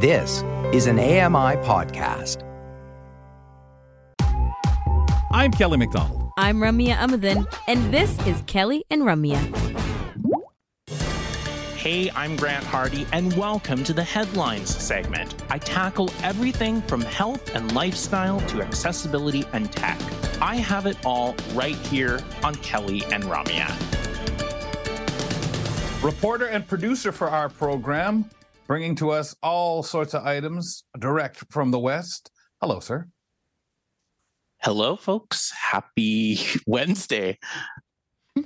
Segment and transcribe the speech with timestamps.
[0.00, 2.44] This is an AMI podcast.
[5.32, 6.30] I'm Kelly McDonald.
[6.38, 9.40] I'm Ramya Amuthan, and this is Kelly and Ramya.
[11.74, 15.34] Hey, I'm Grant Hardy, and welcome to the Headlines segment.
[15.50, 19.98] I tackle everything from health and lifestyle to accessibility and tech.
[20.40, 23.66] I have it all right here on Kelly and Ramya.
[26.04, 28.30] Reporter and producer for our program,
[28.68, 32.30] bringing to us all sorts of items direct from the West.
[32.60, 33.08] Hello, sir.
[34.58, 35.50] Hello, folks.
[35.52, 37.38] Happy Wednesday.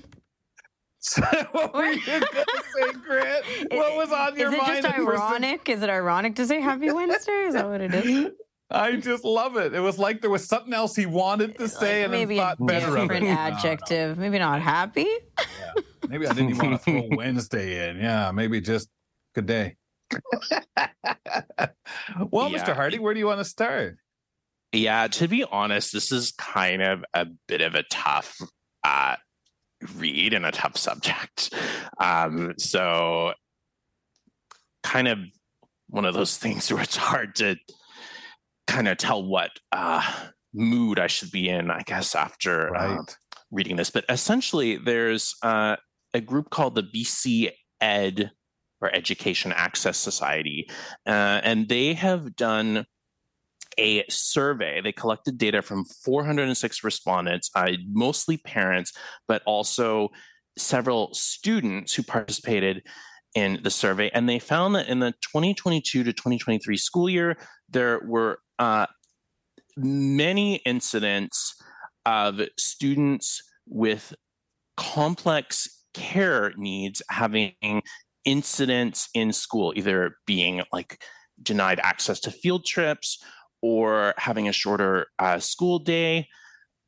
[1.50, 3.44] what were you going to say, Grant?
[3.72, 4.62] What was on your mind?
[4.78, 4.84] is it mind?
[4.84, 5.68] just ironic?
[5.68, 7.32] Is it ironic to say Happy Wednesday?
[7.46, 8.30] Is that what it is?
[8.70, 9.74] I just love it.
[9.74, 12.44] It was like there was something else he wanted to say, Like and maybe then
[12.44, 13.00] a thought better of it.
[13.00, 13.40] different No, no.
[13.40, 14.16] adjective.
[14.18, 15.00] Maybe not happy.
[15.38, 15.82] Yeah.
[16.08, 17.96] Maybe I didn't even want to throw Wednesday in.
[17.98, 18.88] Yeah, maybe just
[19.34, 19.76] good day.
[22.30, 22.64] well, Yeah.
[22.64, 22.74] Mr.
[22.74, 23.98] Hardy, where do you want to start?
[24.72, 28.38] Yeah, to be honest, this is kind of a bit of a tough
[28.84, 29.16] uh,
[29.96, 31.52] read and a tough subject.
[31.98, 33.34] Um, so,
[34.82, 35.18] kind of
[35.88, 37.56] one of those things where it's hard to
[38.66, 40.02] kind of tell what uh,
[40.54, 43.02] mood I should be in, I guess, after uh,
[43.50, 43.90] reading this.
[43.90, 45.76] But essentially, there's uh,
[46.14, 48.30] a group called the BC Ed
[48.82, 50.68] or Education Access Society,
[51.06, 52.84] uh, and they have done
[53.78, 54.80] a survey.
[54.80, 58.92] They collected data from 406 respondents, uh, mostly parents,
[59.28, 60.10] but also
[60.58, 62.82] several students who participated
[63.34, 64.10] in the survey.
[64.12, 67.38] And they found that in the 2022 to 2023 school year,
[67.70, 68.86] there were uh,
[69.76, 71.54] many incidents
[72.04, 74.12] of students with
[74.76, 77.52] complex care needs having
[78.24, 81.02] incidents in school, either being like
[81.42, 83.22] denied access to field trips
[83.60, 86.28] or having a shorter uh, school day.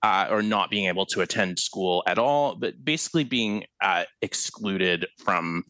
[0.03, 5.07] Uh, or not being able to attend school at all, but basically being uh, excluded
[5.17, 5.65] from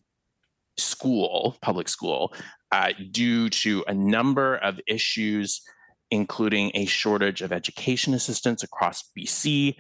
[0.77, 2.35] school, public school,
[2.73, 5.63] uh, due to a number of issues,
[6.11, 9.77] including a shortage of education assistants across BC.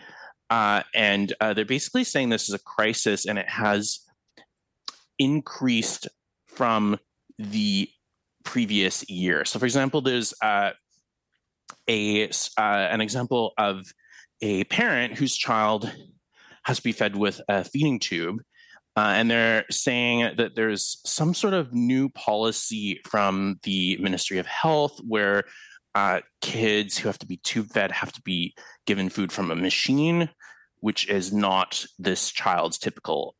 [0.50, 4.00] Uh, and uh, they're basically saying this is a crisis and it has
[5.18, 6.08] increased
[6.46, 6.98] from
[7.38, 7.88] the
[8.44, 9.44] previous year.
[9.44, 10.70] So, for example, there's uh,
[11.88, 13.92] a uh, an example of
[14.40, 15.90] a parent whose child
[16.64, 18.40] has to be fed with a feeding tube,
[18.96, 24.46] uh, and they're saying that there's some sort of new policy from the Ministry of
[24.46, 25.44] Health where
[25.94, 28.54] uh, kids who have to be tube fed have to be
[28.86, 30.28] given food from a machine,
[30.80, 33.36] which is not this child's typical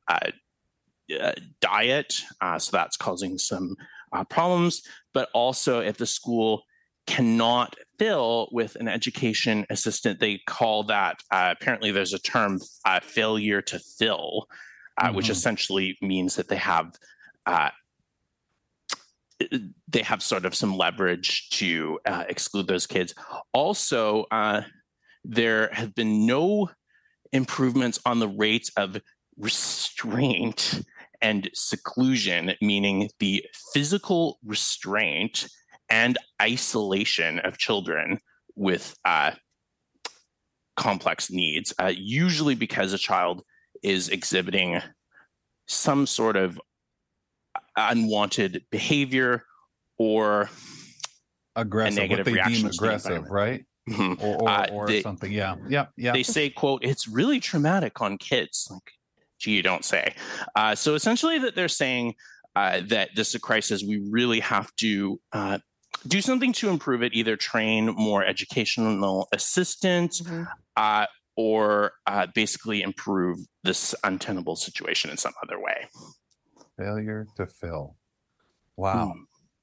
[1.20, 2.20] uh, diet.
[2.40, 3.76] Uh, so that's causing some
[4.12, 4.82] uh, problems.
[5.12, 6.62] But also, if the school
[7.06, 13.00] cannot fill with an education assistant, they call that uh, apparently there's a term uh,
[13.00, 14.46] failure to fill,
[14.98, 16.94] uh, which essentially means that they have.
[17.46, 17.70] Uh,
[19.88, 23.14] they have sort of some leverage to uh, exclude those kids.
[23.52, 24.62] Also, uh,
[25.24, 26.70] there have been no
[27.32, 28.96] improvements on the rates of
[29.36, 30.82] restraint
[31.24, 33.42] and seclusion, meaning the
[33.72, 35.48] physical restraint
[35.88, 38.18] and isolation of children
[38.56, 39.30] with uh,
[40.76, 43.42] complex needs, uh, usually because a child
[43.82, 44.80] is exhibiting
[45.66, 46.60] some sort of
[47.76, 49.44] unwanted behavior
[49.96, 50.50] or
[51.56, 53.64] Aggressive, what negative they reaction deem aggressive, right?
[53.88, 54.22] Mhm.
[54.22, 55.32] Or, or, Uh, or they- something.
[55.32, 56.12] Yeah, yeah, yeah.
[56.12, 58.92] they say quote it's really traumatic on kids like
[59.44, 60.14] you don't say
[60.56, 62.14] uh, so essentially that they're saying
[62.56, 65.58] uh, that this is a crisis we really have to uh,
[66.06, 70.46] do something to improve it either train more educational assistants Mhm.
[70.76, 71.06] uh,
[71.36, 75.88] or uh, basically improve this untenable situation in some other way
[76.78, 77.96] failure to fill.
[78.76, 79.14] Wow.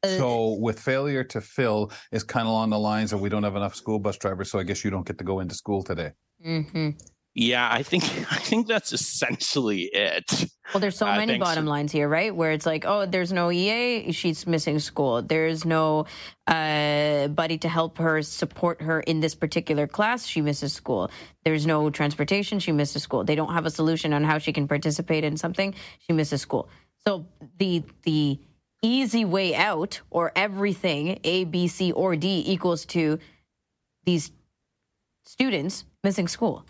[0.03, 3.43] Uh, So with failure to fill is kind of along the lines of we don't
[3.43, 5.83] have enough school bus drivers, so I guess you don't get to go into school
[5.83, 6.11] today.
[6.45, 6.99] Mhm.
[7.33, 11.91] Yeah i think i think that's essentially it Well, there's so Uh, many bottom lines
[11.91, 12.33] here, right?
[12.33, 15.21] Where it's like, oh, there's no EA, she's missing school.
[15.21, 16.05] There's no
[16.47, 20.25] uh, buddy to help her support her in this particular class.
[20.25, 21.11] She misses school.
[21.43, 22.59] There's no transportation.
[22.59, 23.25] She misses school.
[23.25, 25.73] They don't have a solution on how she can participate in something.
[25.99, 26.69] She misses school.
[27.05, 27.25] So
[27.57, 28.39] the the
[28.81, 33.19] easy way out, or everything A, B, C, or D equals to
[34.05, 34.31] these
[35.25, 36.63] students missing school.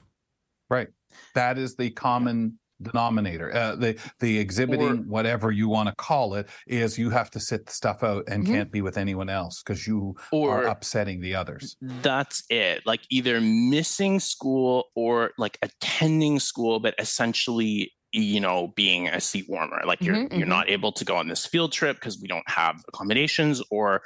[0.71, 0.87] Right.
[1.35, 3.53] That is the common denominator.
[3.53, 7.41] Uh, the the exhibiting or, whatever you want to call it is you have to
[7.41, 8.53] sit the stuff out and mm-hmm.
[8.53, 11.75] can't be with anyone else because you are upsetting the others.
[11.81, 12.83] That's it.
[12.85, 19.45] Like either missing school or like attending school, but essentially you know being a seat
[19.47, 20.49] warmer like you're mm-hmm, you're mm-hmm.
[20.49, 24.01] not able to go on this field trip because we don't have accommodations or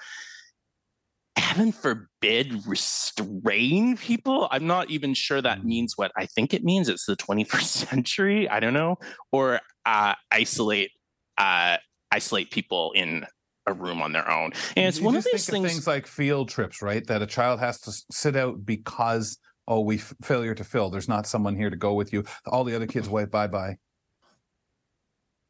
[1.56, 4.48] heaven forbid restrain people?
[4.52, 5.66] I'm not even sure that mm.
[5.66, 6.90] means what i think it means.
[6.90, 8.98] It's the 21st century i don't know.
[9.32, 10.92] Or uh, isolate
[11.38, 11.78] uh,
[12.12, 13.26] isolate people in
[13.68, 14.52] a room on their own.
[14.76, 17.06] And it's you one of these things, of things like field trips right?
[17.08, 19.38] That a child has to sit out because
[19.68, 20.90] oh we f- failure to fill.
[20.90, 22.24] There's not someone here to go with you.
[22.46, 23.78] All the other kids wait bye bye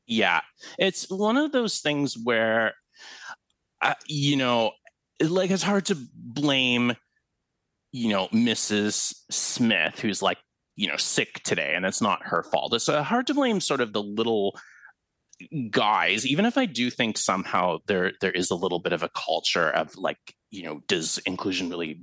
[0.08, 0.42] yeah.
[0.78, 2.74] It's one of those things where
[3.82, 4.72] uh, you know
[5.22, 6.94] like it's hard to blame
[7.92, 10.38] you know mrs smith who's like
[10.76, 13.82] you know sick today and it's not her fault it's uh, hard to blame sort
[13.82, 14.58] of the little
[15.70, 19.10] guys even if i do think somehow there there is a little bit of a
[19.10, 20.18] culture of like
[20.52, 22.02] you know does inclusion really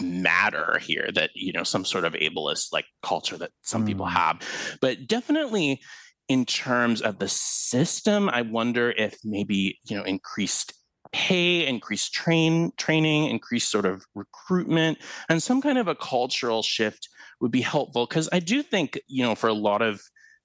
[0.00, 3.88] matter here that you know some sort of ableist like culture that some mm.
[3.88, 4.40] people have
[4.80, 5.80] but definitely
[6.28, 10.72] in terms of the system i wonder if maybe you know increased
[11.12, 14.98] pay, increased train training, increased sort of recruitment,
[15.28, 17.08] and some kind of a cultural shift
[17.40, 18.06] would be helpful.
[18.06, 20.00] Because I do think, you know, for a lot of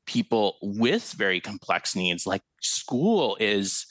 [0.05, 3.85] people with very complex needs, like school is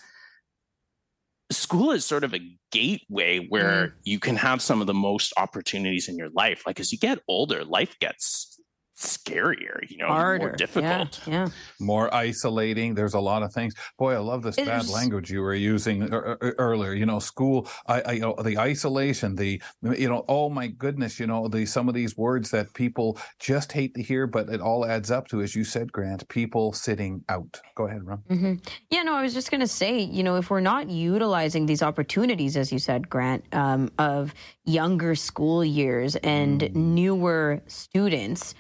[1.51, 2.41] school is sort of a
[2.73, 3.93] gateway where mm.
[4.05, 6.63] you can have some of the most opportunities in your life.
[6.67, 8.54] Like as you get older, life gets
[8.97, 10.47] scarier, you know, Harder.
[10.47, 11.21] more difficult.
[11.27, 11.49] Yeah, yeah,
[11.81, 12.95] More isolating.
[12.95, 13.75] There's a lot of things.
[13.99, 16.93] Boy, I love this it bad language you were using earlier.
[16.93, 21.19] You know, school, I, I, you know, the isolation, the, you know, oh my goodness,
[21.19, 24.61] you know, the some of these words that people just hate to hear, but it
[24.61, 27.61] all adds up to, as you said, Grant, people sitting out.
[27.75, 28.23] Go ahead, Ron.
[28.31, 28.55] Mm-hmm.
[28.91, 31.83] Yeah, no, I was just going to say, you know, if we're not utilizing these
[31.83, 36.75] opportunities, as you said, Grant, um, of younger school years and mm.
[36.75, 38.55] newer students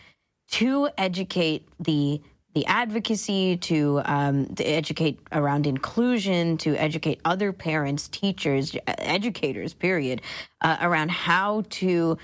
[0.54, 2.20] to educate the
[2.54, 10.22] the advocacy, to, um, to educate around inclusion, to educate other parents, teachers, educators, period,
[10.60, 12.16] uh, around how to,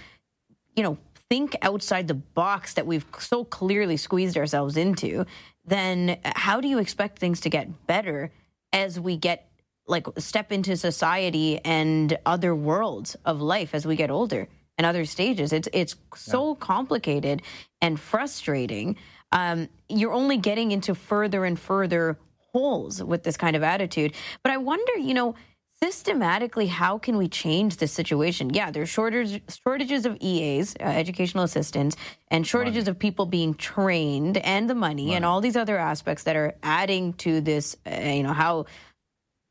[0.77, 0.97] you know,
[1.29, 5.27] think outside the box that we've so clearly squeezed ourselves into,
[5.65, 8.31] then how do you expect things to get better
[8.73, 9.51] as we get
[9.89, 14.47] like step into society and other worlds of life as we get older?
[14.81, 15.53] And other stages.
[15.53, 16.55] It's it's so yeah.
[16.59, 17.43] complicated
[17.83, 18.97] and frustrating.
[19.31, 22.17] Um, you're only getting into further and further
[22.55, 24.15] holes with this kind of attitude.
[24.43, 25.35] But I wonder, you know,
[25.83, 28.55] systematically, how can we change this situation?
[28.55, 31.95] Yeah, there's shortages shortages of EAs, uh, educational assistants,
[32.29, 32.93] and shortages money.
[32.93, 36.55] of people being trained, and the money, money, and all these other aspects that are
[36.63, 37.77] adding to this.
[37.87, 38.65] Uh, you know how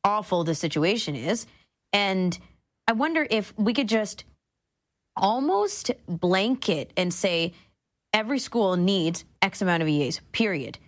[0.03, 1.45] awful the situation is,
[1.93, 2.39] and
[2.87, 4.23] I wonder if we could just
[5.19, 7.53] almost blanket and say
[8.13, 10.79] every school needs X amount of EAs, period.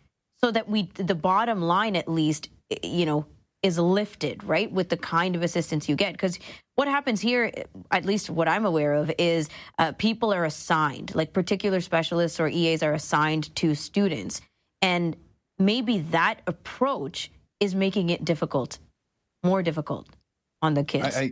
[0.44, 2.50] So that we, the bottom line at least,
[2.82, 3.28] you know,
[3.62, 6.14] is lifted, right, with the kind of assistance you get.
[6.14, 6.40] Because
[6.76, 7.52] what happens here,
[7.92, 12.48] at least what I'm aware of, is uh, people are assigned, like particular specialists or
[12.48, 14.42] EAs are assigned to students.
[14.82, 15.16] And
[15.60, 18.80] maybe that approach is making it difficult,
[19.44, 20.08] more difficult
[20.64, 21.16] on the kids.
[21.16, 21.32] I, I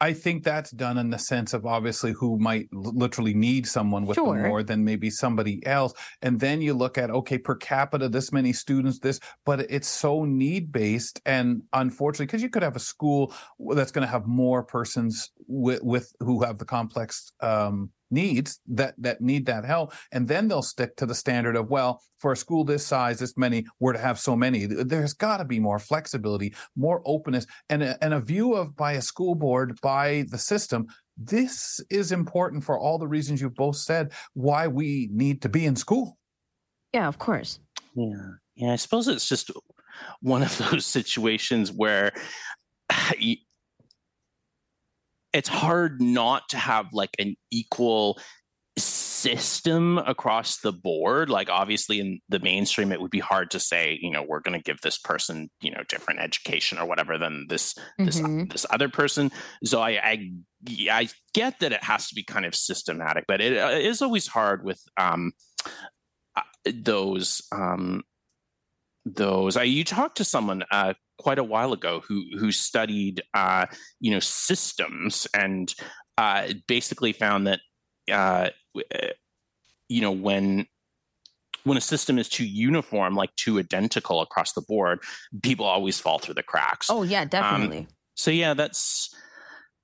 [0.00, 4.16] I think that's done in the sense of obviously who might literally need someone with
[4.16, 4.48] sure.
[4.48, 5.92] more than maybe somebody else.
[6.22, 10.24] And then you look at, okay, per capita, this many students, this, but it's so
[10.24, 11.20] need based.
[11.26, 13.34] And unfortunately, because you could have a school
[13.74, 18.94] that's going to have more persons with, with who have the complex um, needs that
[18.98, 19.92] that need that help.
[20.12, 23.36] And then they'll stick to the standard of well for a school this size this
[23.36, 24.66] many we're to have so many.
[24.66, 28.92] There's got to be more flexibility more openness and a, and a view of by
[28.92, 30.86] a school board by the system
[31.22, 35.66] this is important for all the reasons you've both said why we need to be
[35.66, 36.16] in school.
[36.92, 37.60] Yeah of course.
[37.94, 38.14] Yeah
[38.60, 39.50] yeah i suppose it's just
[40.20, 42.12] one of those situations where
[45.32, 48.18] it's hard not to have like an equal
[48.76, 51.28] system across the board.
[51.28, 54.58] Like obviously in the mainstream it would be hard to say you know we're going
[54.58, 58.06] to give this person you know different education or whatever than this mm-hmm.
[58.06, 59.30] this this other person.
[59.64, 60.30] So I, I
[60.90, 64.26] i get that it has to be kind of systematic but it, it is always
[64.26, 65.32] hard with um
[66.36, 66.42] uh,
[66.74, 68.02] those um
[69.04, 69.56] those.
[69.56, 73.66] Uh, you talked to someone uh quite a while ago who who studied uh,
[74.00, 75.74] you know systems and
[76.18, 77.60] uh, basically found that
[78.10, 78.48] uh,
[78.94, 79.06] uh,
[79.88, 80.66] you know when
[81.64, 85.00] when a system is too uniform, like too identical across the board,
[85.42, 86.88] people always fall through the cracks.
[86.90, 87.78] Oh yeah, definitely.
[87.78, 89.14] Um, so yeah, that's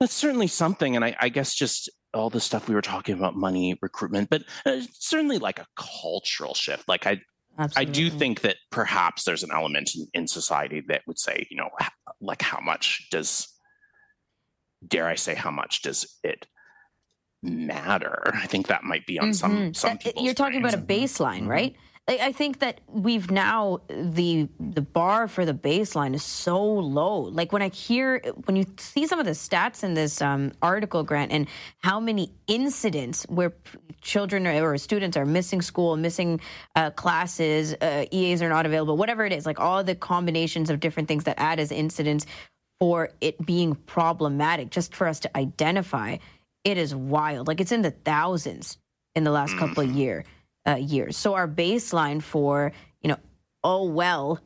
[0.00, 3.34] that's certainly something, and I, I, guess just all the stuff we were talking about,
[3.34, 6.86] money, recruitment, but uh, certainly like a cultural shift.
[6.88, 7.20] Like I,
[7.58, 7.90] Absolutely.
[7.90, 11.56] I do think that perhaps there's an element in, in society that would say, you
[11.56, 11.70] know,
[12.20, 13.48] like how much does,
[14.86, 16.46] dare I say, how much does it
[17.42, 18.22] matter.
[18.34, 19.72] I think that might be on mm-hmm.
[19.72, 20.74] some some You're talking brains.
[20.74, 21.48] about a baseline, mm-hmm.
[21.48, 21.76] right?
[22.08, 27.22] I think that we've now the the bar for the baseline is so low.
[27.22, 31.02] Like when I hear when you see some of the stats in this um, article,
[31.02, 31.48] Grant, and
[31.78, 33.52] how many incidents where
[34.02, 36.40] children or students are missing school, missing
[36.76, 40.78] uh, classes, uh, EAs are not available, whatever it is, like all the combinations of
[40.78, 42.24] different things that add as incidents
[42.78, 46.18] for it being problematic, just for us to identify
[46.62, 47.48] it is wild.
[47.48, 48.78] Like it's in the thousands
[49.16, 49.98] in the last couple of mm-hmm.
[50.66, 51.16] Uh, years.
[51.16, 53.18] So our baseline for you know,
[53.62, 54.40] oh well,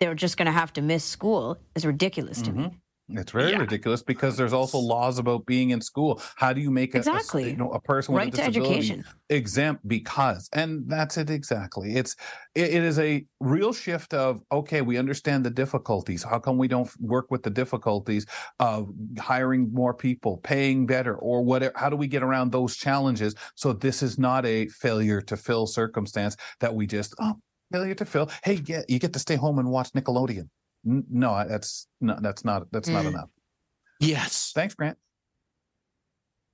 [0.00, 2.62] they're just going to have to miss school is ridiculous to mm-hmm.
[2.62, 2.80] me.
[3.10, 3.58] It's very yeah.
[3.58, 6.22] ridiculous because there's also laws about being in school.
[6.36, 7.44] How do you make a, exactly.
[7.44, 9.04] a you know a person with right a disability education.
[9.28, 11.96] exempt because and that's it exactly.
[11.96, 12.16] It's
[12.54, 16.22] it, it is a real shift of okay, we understand the difficulties.
[16.22, 18.24] How come we don't work with the difficulties
[18.58, 21.74] of hiring more people, paying better, or whatever?
[21.76, 25.66] How do we get around those challenges so this is not a failure to fill
[25.66, 27.34] circumstance that we just oh
[27.70, 28.30] failure to fill.
[28.42, 30.48] Hey, get you get to stay home and watch Nickelodeon
[30.84, 32.22] no, that's not.
[32.22, 32.70] That's not.
[32.72, 33.08] That's not mm.
[33.08, 33.30] enough.
[34.00, 34.52] Yes.
[34.54, 34.98] Thanks, Grant.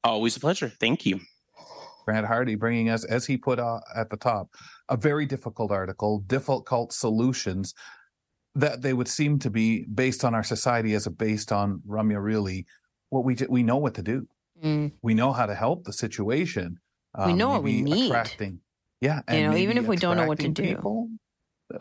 [0.04, 0.72] Always a pleasure.
[0.80, 1.20] Thank you.
[2.04, 4.48] Grant Hardy bringing us, as he put uh, at the top,
[4.88, 7.74] a very difficult article, difficult solutions
[8.54, 12.22] that they would seem to be based on our society as a based on Ramya
[12.22, 12.66] really
[13.10, 14.26] what we we know what to do.
[14.62, 14.92] Mm.
[15.02, 16.78] We know how to help the situation.
[17.14, 18.06] Um, we know what we need.
[18.06, 18.60] Attracting,
[19.00, 20.62] yeah, you know, even if we don't know what to do.
[20.62, 21.08] People,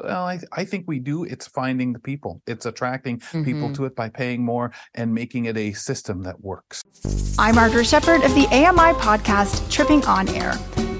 [0.03, 1.23] well, I, I think we do.
[1.23, 2.41] It's finding the people.
[2.47, 3.43] It's attracting mm-hmm.
[3.43, 6.83] people to it by paying more and making it a system that works.
[7.37, 10.53] I'm Margaret Shepard of the AMI podcast Tripping on Air.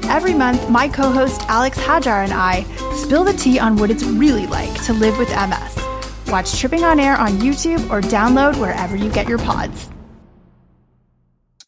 [0.04, 2.64] Every month, my co host Alex Hajar and I
[2.96, 6.32] spill the tea on what it's really like to live with MS.
[6.32, 9.90] Watch Tripping on Air on YouTube or download wherever you get your pods.